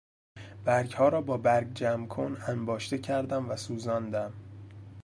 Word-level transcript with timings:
برگها 0.65 1.09
را 1.09 1.21
با 1.21 1.37
برگ 1.37 1.73
جمع 1.73 2.07
کن 2.07 2.37
انباشته 2.47 2.97
کردم 2.97 3.49
و 3.49 3.55
سوزاندم. 3.55 4.33